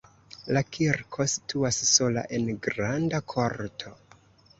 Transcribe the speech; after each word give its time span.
La 0.55 0.61
kirko 0.77 1.27
situas 1.33 1.77
sola 1.89 2.23
en 2.39 2.47
granda 2.69 3.21
korto. 3.35 3.95